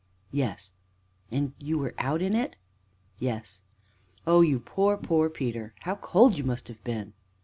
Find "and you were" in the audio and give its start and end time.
1.29-1.93